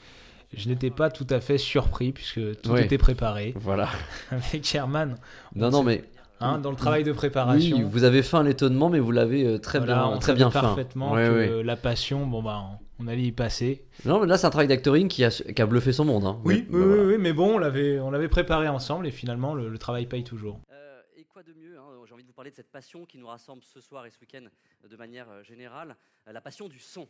[0.53, 2.85] je n'étais pas tout à fait surpris puisque tout Ouais.
[2.85, 3.89] était préparé Voilà.
[4.31, 5.17] avec Herman.
[5.55, 6.05] Non, non, mais
[6.39, 7.75] hein, dans le travail de préparation.
[7.77, 10.37] oui, vous avez feint l'étonnement, mais vous l'avez euh, très Voilà, bien, on très savait
[10.37, 11.63] bien parfaitement que ouais.
[11.63, 12.63] la passion, bon bah,
[12.99, 13.85] on, allait y passer.
[14.05, 16.23] Non, mais là, c'est un travail d'actoring qui a, qui a bluffé son monde.
[16.25, 16.39] hein.
[16.45, 17.03] Oui, Mais- oui, bah, voilà.
[17.03, 20.05] oui, oui, mais bon, on l'avait, on l'avait préparé ensemble et finalement le, le travail
[20.05, 20.61] paye toujours.
[20.71, 23.19] Euh, et quoi de mieux hein, J'ai envie de vous parler de cette passion qui
[23.19, 24.45] nous rassemble ce soir et ce week-end
[24.89, 25.95] de manière euh, générale,
[26.27, 27.07] euh, la passion du son.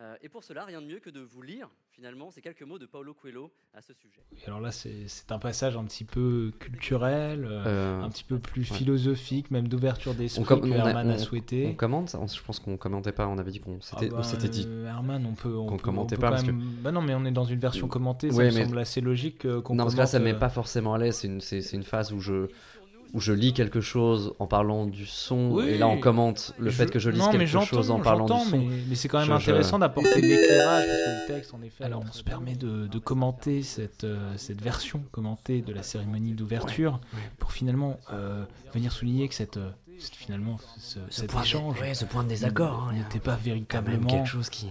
[0.00, 2.78] Euh, et pour cela, rien de mieux que de vous lire finalement ces quelques mots
[2.78, 4.20] de Paulo Coelho à ce sujet.
[4.40, 8.68] Et alors là, c'est, un passage un petit peu culturel, euh, un petit peu plus
[8.70, 8.76] ouais.
[8.76, 11.66] philosophique, même d'ouverture d'esprit que Herman a on- souhaité.
[11.68, 12.20] on commente ça?
[12.26, 13.26] Je pense qu'on commentait pas.
[13.28, 14.64] On avait dit qu'on Ah s'était bah, on s'était dit.
[14.68, 15.54] euh, Herman, on peut.
[15.56, 17.60] On qu'on commentait on peut pas, parce que- Bah non, mais on est dans une
[17.60, 20.18] version commentée, ça Ouais, me mais- semble assez logique qu'on Non, parce que là, ça
[20.20, 21.16] me met pas forcément à l'aise.
[21.16, 22.48] C'est une, c'est, c'est une phase où je,
[23.14, 25.68] où je lis quelque chose en parlant du son, Oui.
[25.68, 28.26] et là, on commente le fait que je lise non, mais quelque chose en parlant
[28.26, 28.58] du son.
[28.58, 31.54] Mais, mais c'est quand même Je- je- intéressant d'apporter de l'éclairage parce que le texte,
[31.54, 31.84] en effet.
[31.84, 36.32] Alors, on se permet de, de commenter cette, euh, cette version commentée de la cérémonie
[36.32, 37.00] d'ouverture
[37.38, 41.80] pour finalement euh, venir souligner que cette, euh, cette- finalement ce, cet point de- échange
[41.80, 44.66] ouais, ce point de désaccord, hein, n'était pas véritablement quelque chose qui.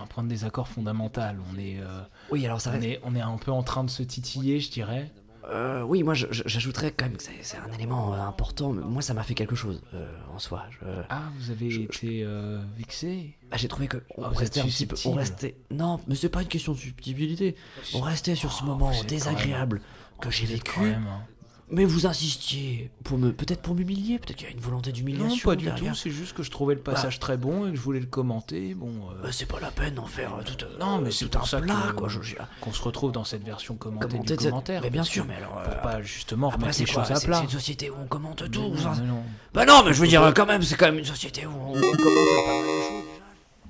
[0.00, 1.36] un point de désaccord fondamental.
[1.52, 2.00] On est, euh,
[2.30, 2.84] Oui, alors ça on reste.
[2.86, 5.10] est, on est un peu en train de se titiller, je dirais.
[5.48, 8.72] Euh, oui, moi, j'ajouterais quand même que c'est, un élément euh, important.
[8.72, 10.64] Moi, ça m'a fait quelque chose euh, en soi.
[10.70, 14.34] Je- Ah, vous avez Je- été euh, vexé bah, j'ai trouvé que on Ah, vous
[14.36, 14.96] restait un petit peu.
[15.06, 15.56] On restait.
[15.70, 17.56] Non, mais c'est pas une question de subtilité.
[17.94, 19.80] On restait sur ce Oh, moment désagréable
[20.20, 20.72] que j'ai êtes vécu.
[20.74, 21.22] quand même, hein.
[21.72, 25.28] Mais vous insistiez pour me, peut-être pour m'humilier, peut-être qu'il y a une volonté d'humiliation.
[25.28, 25.92] Non, pas du derrière.
[25.92, 25.98] tout.
[25.98, 28.74] C'est juste que je trouvais le passage très bon et que je voulais le commenter.
[28.74, 31.26] Bon, euh, Bah, c'est pas la peine d'en faire euh, tout, euh, Non, mais c'est
[31.26, 32.08] tout pour un ça plat, que- quoi.
[32.60, 34.82] Qu'on se retrouve dans cette version commentée Commenter du commentaire.
[34.82, 37.04] mais bien sûr, mais alors, pour pas justement Après, remettre les quoi?
[37.04, 37.36] choses à plat.
[37.38, 38.60] c'est une société où on commente tout.
[38.60, 39.22] Non, non, non.
[39.54, 41.68] Bah non, mais je veux dire, quand même, c'est quand même une société où on,
[41.70, 43.04] on commente pas mal de choses.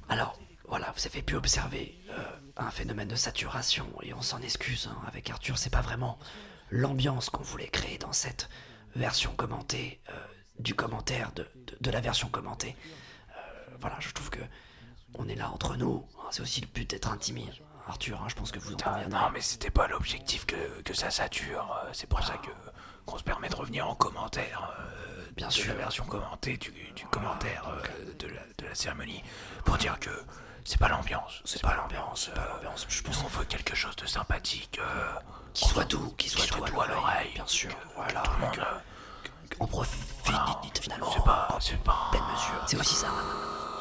[0.08, 1.96] Alors, voilà, vous avez pu observer
[2.56, 6.18] un phénomène de saturation, et on s'en excuse hein, avec Arthur, c'est pas vraiment
[6.70, 8.48] l'ambiance qu'on voulait créer dans cette
[8.96, 10.12] version commentée euh,
[10.58, 12.76] du commentaire de, de- de la version commentée.
[13.30, 14.40] Euh, voilà, je trouve que
[15.14, 17.44] on est là entre nous, hein, c'est aussi le but d'être intimé.
[17.88, 20.94] Arthur, hein, je pense que vous en Ah, non, mais c'était pas l'objectif que, que
[20.94, 21.76] ça sature.
[21.84, 22.50] euh, C'est pour ça que
[23.06, 25.66] qu'on se permet de revenir en commentaire euh, Bien de sûr.
[25.68, 29.24] la version commentée du, du commentaire euh, de, la, de la cérémonie
[29.64, 30.10] pour dire que
[30.64, 32.30] c'est pas l'ambiance, c'est pas pas l'ambiance,
[32.88, 35.12] je pense on veut quelque chose de sympathique, euh,
[35.54, 37.70] Qui soit doux, qui soit, doux à l'oreille, bien sûr.
[37.70, 38.22] que Voilà.
[38.52, 38.60] tout
[39.60, 41.10] On profite finalement.
[41.12, 42.08] C'est pas, c'est pas.
[42.10, 42.64] pleine mesure.
[42.66, 43.08] C'est aussi ça.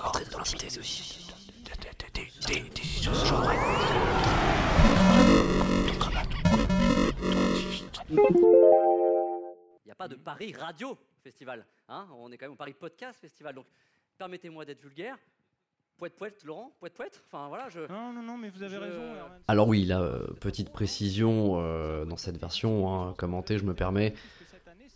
[0.04, 1.28] Entrer dans l'intimité, c'est aussi.
[1.64, 1.72] Des,
[2.14, 3.44] des, des, des choses genre.
[8.10, 11.66] Il n'y a pas de Paris Radio Festival.
[11.88, 12.08] hein.
[12.16, 13.56] on est quand même au Paris Podcast Festival.
[13.56, 13.68] Donc
[14.18, 15.18] permettez-moi d'être vulgaire.
[16.00, 17.80] Poète poète, Laurent Poète poète Enfin voilà, je.
[17.92, 19.40] Non, non, non, mais vous avez Je- raison, Herman.
[19.48, 24.14] Alors oui, là, euh, petite précision euh, dans cette version hein, commentée, je me permets.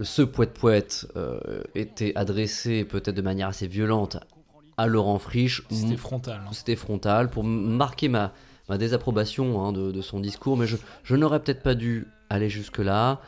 [0.01, 4.17] Ce poète poète euh, était adressé peut-être de manière assez violente
[4.77, 5.61] à Laurent Frisch.
[5.69, 6.41] C'était frontal.
[6.47, 6.51] hein.
[6.51, 8.33] C'était frontal pour marquer ma,
[8.69, 12.49] ma désapprobation hein, de, de son discours, mais je, je n'aurais peut-être pas dû aller
[12.49, 13.19] jusque-là.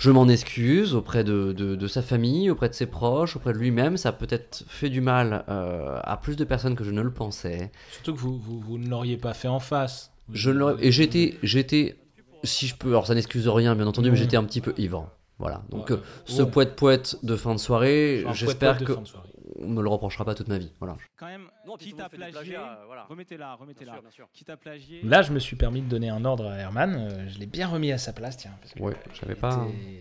[0.00, 3.58] Je m'en excuse auprès de, de- de sa famille, auprès de ses proches, auprès de
[3.58, 3.96] lui-même.
[3.98, 7.12] Ça a peut-être fait du mal euh, à plus de personnes que je ne le
[7.12, 7.70] pensais.
[7.92, 10.10] Surtout que vous, vous, vous ne l'auriez pas fait en face.
[10.32, 11.96] Je ne et j'étais, j'étais,
[12.44, 15.10] si je peux, alors ça n'excuse rien bien entendu, mais j'étais un petit peu ivre.
[15.38, 15.62] Voilà.
[15.70, 15.96] Donc Ouais.
[15.96, 19.28] euh, ce poète poète de fin de soirée, j'espère que fin de soirée.
[19.56, 20.72] On me le reprochera pas toute ma vie.
[20.78, 20.96] Voilà.
[21.16, 23.04] Quand même, Non, quitte à plagier, euh, voilà.
[23.04, 23.92] remettez-la, remettez-la.
[23.94, 24.28] sûr, bien sûr.
[24.32, 25.02] Quitte à plagier.
[25.02, 26.94] Là, je me suis permis de donner un ordre à Herman.
[26.94, 28.56] euh, Je l'ai bien remis à sa place, tiens.
[28.60, 30.00] Parce que Ouais, j'avais pas, était-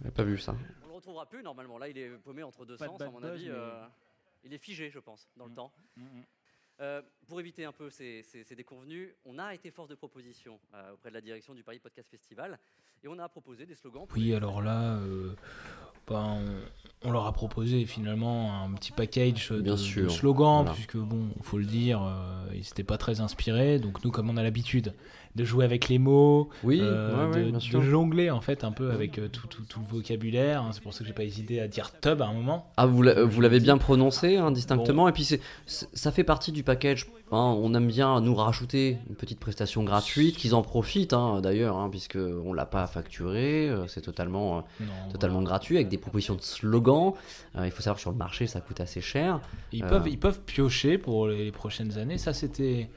[0.00, 0.54] j'avais pas vu ça.
[0.84, 1.78] On le retrouvera plus normalement.
[1.78, 3.44] Là, il est paumé entre deux Pas sens, à mon buzz, avis.
[3.48, 3.84] mais- euh,
[4.44, 5.56] il est figé, je pense, dans le Mm.
[5.56, 5.72] temps.
[5.96, 6.24] Mm, mm.
[6.82, 8.24] Euh, pour éviter un peu ces,
[8.56, 12.08] déconvenus, on a été force de proposition euh, auprès de la direction du Paris Podcast
[12.10, 12.58] Festival
[13.04, 14.06] et on a proposé des slogans.
[14.14, 15.34] Oui, alors là, euh,
[16.10, 16.38] ben,
[17.04, 22.02] on, leur a proposé finalement un petit package de, slogans, puisque bon, faut le dire,
[22.52, 23.78] ils n'étaient pas très inspirés.
[23.78, 24.92] Donc nous, comme on a l'habitude
[25.36, 29.86] de jouer avec les mots, oui, de, jongler en fait un peu avec tout, le
[29.88, 30.62] vocabulaire.
[30.62, 30.70] Hein.
[30.72, 32.70] C'est pour ça que j'ai pas hésité à dire tub à un moment.
[32.76, 37.06] Ah, vous l'avez bien prononcé hein, distinctement, et puis ça fait partie du package.
[37.32, 41.76] Hein, on aime bien nous rajouter une petite prestation gratuite, qu'ils en profitent hein, d'ailleurs,
[41.76, 46.34] hein, puisque on l'a pas facturé, euh, c'est totalement, euh, totalement gratuit avec des propositions
[46.34, 47.14] de slogans.
[47.54, 49.40] Euh, il faut savoir que sur le marché, ça coûte assez cher.
[49.70, 52.18] Ils peuvent, ils peuvent piocher pour les prochaines années.
[52.18, 52.90] Ça, c'était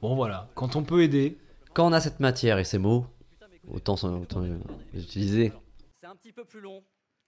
[0.00, 0.48] bon, voilà.
[0.54, 1.36] Quand on peut aider,
[1.74, 3.04] quand on a cette matière et ces mots,
[3.70, 4.42] autant, autant
[4.94, 5.52] les utiliser.
[6.00, 6.82] C'est un petit peu plus long.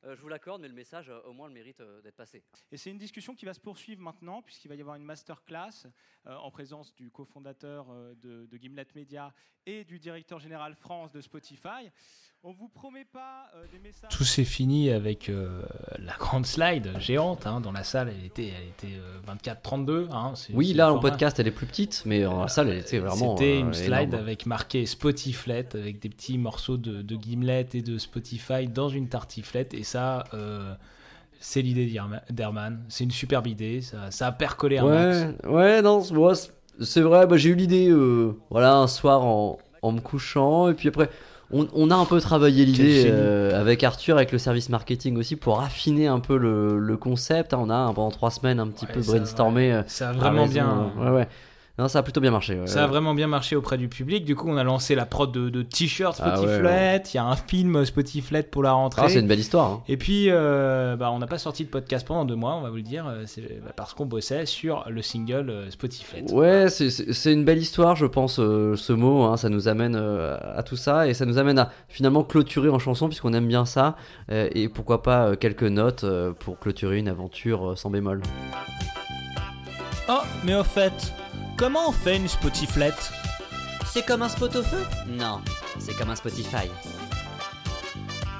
[0.05, 2.45] Euh, je vous l'accorde, mais le message, euh, au moins, le mérite euh, d'être passé.
[2.71, 5.87] Et c'est une discussion qui va se poursuivre maintenant, puisqu'il va y avoir une masterclass
[6.25, 9.33] en présence du cofondateur de, de, Gimlet Media
[9.65, 11.91] et du directeur général France de Spotify.
[12.45, 14.11] On vous promet pas des messages.
[14.11, 15.31] Tout s'est fini avec
[15.99, 18.13] la grande slide géante hein, dans la salle.
[18.17, 20.07] Elle était, elle était 24-32.
[20.13, 23.37] Hein, oui, là, en podcast, elle est plus petite, mais en salle, elle était vraiment.
[23.37, 27.99] C'était une slide avec marqué Spotify, avec des petits morceaux de, de Gimlet et de
[27.99, 29.75] Spotify dans une tartiflette.
[29.75, 30.75] Et ça, euh,
[31.41, 31.93] c'est l'idée
[32.31, 32.85] d'Herman.
[32.89, 33.81] C'est une superbe idée.
[33.81, 35.47] Ça, ça a percolé un ouais, max.
[35.47, 36.03] Ouais, non,
[36.81, 37.27] c'est vrai.
[37.27, 40.71] Bah, j'ai eu l'idée euh, voilà, un soir en, en, me couchant.
[40.71, 41.11] Et puis après,
[41.53, 45.37] on, on a un peu travaillé l'idée euh, avec Arthur, avec le service marketing aussi,
[45.37, 47.55] pour affiner un peu le, le concept.
[47.55, 49.83] On a pendant trois semaines un petit peu brainstormé.
[49.87, 50.93] Ça a vraiment bien.
[50.99, 51.29] Ouais, ouais.
[51.79, 52.59] Non, ça a plutôt bien marché.
[52.67, 54.25] ça a vraiment bien marché auprès du public.
[54.25, 57.13] Du coup, on a lancé la prod de, t-shirts ah Spotify.
[57.13, 59.03] Il y a un film Spotify pour la rentrée.
[59.05, 59.71] Ah, c'est une belle histoire.
[59.71, 59.83] Hein.
[59.87, 62.71] Et puis, euh, bah, on n'a pas sorti de podcast pendant deux mois, on va
[62.71, 63.07] vous le dire.
[63.07, 66.23] Euh, c'est bah, parce qu'on bossait sur le single euh, Spotify.
[66.33, 69.23] Ouais, c'est une belle histoire, je pense, ce mot.
[69.23, 69.37] Hein.
[69.37, 73.07] ça nous amène à tout ça et ça nous amène à finalement clôturer en chanson,
[73.07, 73.95] puisqu'on aime bien ça.
[74.31, 76.05] et pourquoi pas quelques notes
[76.41, 78.21] pour clôturer une aventure sans bémol.
[80.09, 81.13] Oh, mais au fait,
[81.59, 83.11] Comment on fait une Spotiflette
[83.85, 85.41] C'est comme un spot au feu Non,
[85.81, 86.71] c'est comme un Spotify.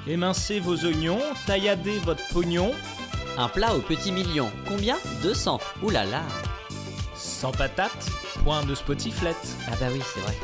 [0.07, 2.71] Émincez vos oignons, tailladez votre pognon.
[3.37, 4.49] Un plat au petit million.
[4.65, 4.95] Combien?
[5.21, 5.59] 200.
[5.83, 6.21] Ouh là là.
[7.13, 8.09] Sans patate,
[8.45, 9.35] point de Spotiflette.
[9.67, 10.37] Ah bah oui, c'est vrai.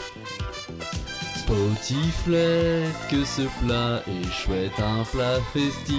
[1.38, 5.96] Spotiflette, que ce plat est chouette, un plat festif.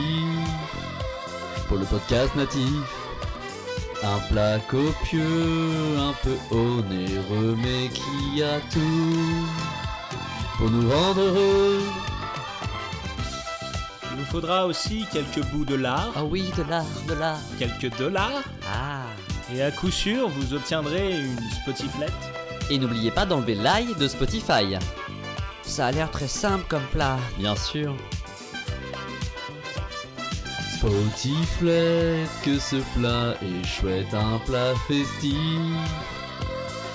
[1.68, 3.05] Pour le podcast natif.
[4.02, 9.46] Un plat copieux, un peu onéreux, mais qui a tout
[10.58, 11.80] pour nous rendre heureux.
[14.12, 16.12] Il vous faudra aussi quelques bouts de lard.
[16.14, 17.40] Ah oui, de l'art, de l'art.
[17.58, 18.42] Quelques dollars.
[18.70, 19.02] Ah.
[19.54, 22.12] Et à coup sûr, vous obtiendrez une Spotiflette.
[22.70, 24.76] Et n'oubliez pas d'enlever l'ail de Spotify.
[25.62, 27.18] Ça a l'air très simple comme plat.
[27.38, 27.94] Bien sûr.
[30.86, 35.32] Spotiflette, que ce plat est chouette, un plat festif.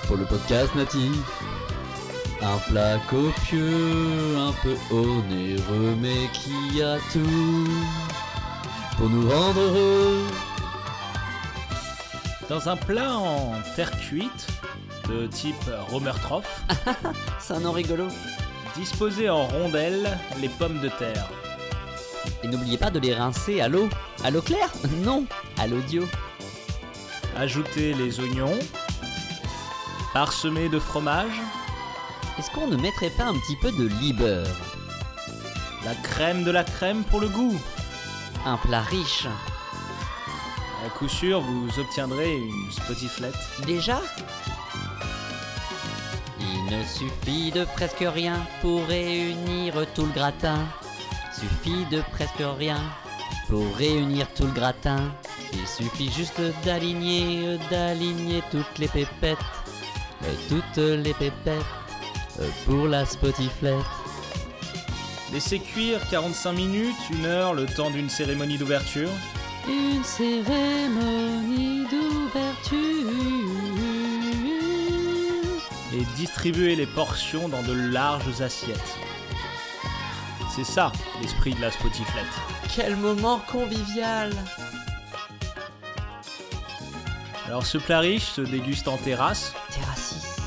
[0.06, 1.12] Pour le podcast natif.
[2.40, 7.68] Un plat copieux, un peu onéreux, mais qui a tout
[8.96, 10.26] pour nous rendre heureux.
[12.48, 14.46] Dans un plat en terre cuite,
[15.10, 16.62] de type Romertropf.
[17.38, 18.08] C'est un nom rigolo.
[18.74, 21.28] Disposez en rondelles les pommes de terre.
[22.42, 23.88] Et n'oubliez pas de les rincer à l'eau.
[24.24, 24.70] À l'eau claire
[25.04, 25.26] Non,
[25.58, 26.04] à l'audio.
[27.36, 28.58] Ajoutez les oignons.
[30.12, 31.40] Parsemez de fromage.
[32.38, 34.44] Est-ce qu'on ne mettrait pas un petit peu de liber
[35.84, 37.58] La crème de la crème pour le goût.
[38.44, 39.26] Un plat riche.
[40.84, 43.36] À coup sûr, vous obtiendrez une spotiflette.
[43.66, 44.00] Déjà?
[46.40, 50.58] Il ne suffit de presque rien pour réunir tout le gratin.
[51.42, 52.80] Suffit de presque rien
[53.48, 55.12] pour réunir tout le gratin.
[55.52, 59.38] Il suffit juste d'aligner, d'aligner toutes les pépettes,
[60.48, 61.64] toutes les pépettes
[62.64, 63.74] pour la spotiflette.
[65.32, 69.10] Laissez cuire 45 minutes, une heure, le temps d'une cérémonie d'ouverture.
[69.66, 72.78] Une cérémonie d'ouverture.
[75.92, 78.96] Et distribuez les portions dans de larges assiettes.
[80.54, 82.26] C'est ça, l'esprit de la Spotiflette.
[82.74, 84.30] Quel moment convivial
[87.46, 89.54] Alors ce plat riche se déguste en terrasse.
[89.70, 90.40] Terrassiste.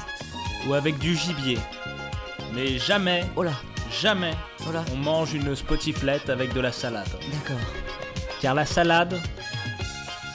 [0.68, 1.58] Ou avec du gibier.
[2.54, 3.54] Mais jamais, oh là.
[4.02, 4.34] jamais,
[4.68, 4.84] oh là.
[4.94, 7.10] on mange une Spotiflette avec de la salade.
[7.32, 7.62] D'accord.
[8.42, 9.20] Car la salade,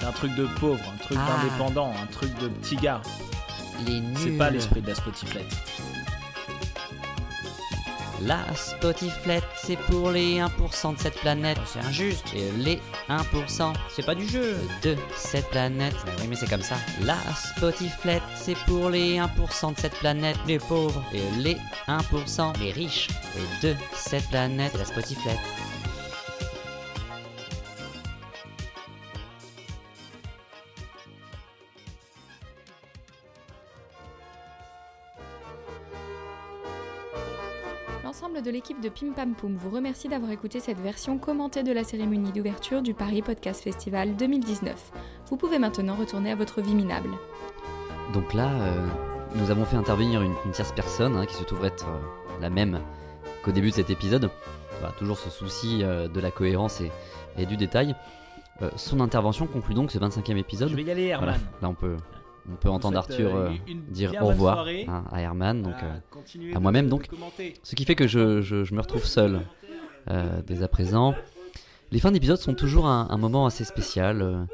[0.00, 1.36] C'est un truc de pauvre, un truc Ah.
[1.42, 3.02] d'indépendant, un truc de petit gars.
[3.86, 5.54] Les C'est pas l'esprit de la Spotiflette.
[8.22, 11.56] La Spotiflette, c'est pour les 1% de cette planète.
[11.60, 12.26] Oh, c'est injuste.
[12.34, 14.58] Et les 1%, c'est pas du jeu.
[14.82, 15.94] De cette planète.
[16.04, 16.76] Mais oui, mais c'est comme ça.
[17.02, 20.36] La Spotiflette, c'est pour les 1% de cette planète.
[20.46, 21.02] Les pauvres.
[21.14, 21.56] Et les
[21.88, 23.08] 1%, les riches.
[23.36, 25.38] Et de cette planète, la Spotiflette.
[38.50, 41.84] De l'équipe de Pim Pam Poum vous remercie d'avoir écouté cette version commentée de la
[41.84, 44.74] cérémonie d'ouverture du Paris Podcast Festival 2019.
[45.28, 47.10] Vous pouvez maintenant retourner à votre vie minable.
[48.12, 48.88] Donc là, euh,
[49.36, 52.50] nous avons fait intervenir une, une tierce personne hein, qui se trouve être euh, la
[52.50, 52.80] même
[53.44, 54.28] qu'au début de cet épisode.
[54.98, 56.90] Toujours ce souci euh, de la cohérence et,
[57.38, 57.94] et du détail.
[58.62, 60.70] Euh, son intervention conclut donc ce 25e épisode.
[60.70, 61.28] Je vais y aller, Herman.
[61.28, 61.96] Voilà, là on peut,
[62.52, 65.92] on peut entendre Arthur euh, euh, dire au revoir hein, à Herman, donc euh,
[66.52, 66.88] à de- moi-même.
[66.88, 67.08] Donc,
[67.62, 69.40] ce qui fait que je, je- je me retrouve seul
[70.10, 71.14] euh, dès à présent.
[71.92, 74.22] Les fins d'épisode sont toujours un, un moment assez spécial.
[74.22, 74.44] euh,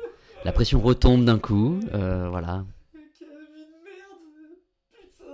[0.45, 2.65] la pression retombe d'un coup, euh, voilà.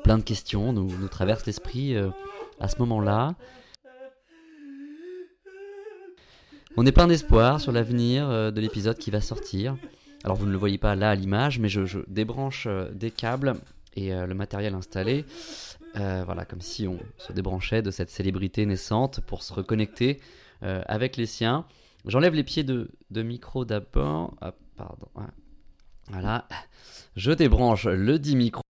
[0.05, 2.09] Plein de questions nous, nous traversent l'esprit euh,
[2.61, 3.35] à ce moment-là.
[6.77, 9.77] On est plein d'espoir sur l'avenir euh, de l'épisode qui va sortir.
[10.24, 13.54] Alors vous ne le voyez pas là à l'image, mais je, débranche euh, des câbles
[13.96, 15.24] et euh, le matériel installé.
[15.96, 20.20] Euh, voilà, comme si on se débranchait de cette célébrité naissante pour se reconnecter
[20.62, 21.66] avec les siens.
[22.04, 24.32] J'enlève les pieds de, de micro d'abord.
[24.40, 25.08] Ah, pardon.
[25.16, 25.24] ouais.
[26.08, 26.46] Voilà.
[27.16, 28.62] Je débranche le 10 micro.